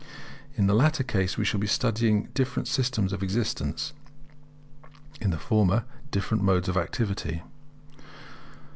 [0.55, 3.93] In the latter case we shall be studying different systems of existence;
[5.21, 7.43] in the former, different modes of activity.